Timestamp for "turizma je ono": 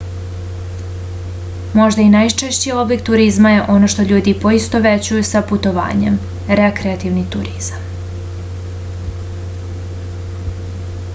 3.09-3.89